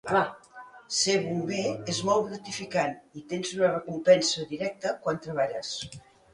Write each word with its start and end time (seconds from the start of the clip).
Ser 0.99 1.13
bomber 1.25 1.65
és 1.93 1.99
molt 2.09 2.25
gratificant 2.31 2.97
i 3.21 3.25
tens 3.35 3.55
una 3.61 3.71
recompensa 3.77 4.51
directa 4.57 4.99
quan 5.07 5.25
treballes. 5.31 5.75